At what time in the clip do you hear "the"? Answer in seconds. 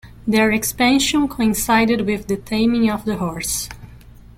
2.25-2.35, 3.05-3.17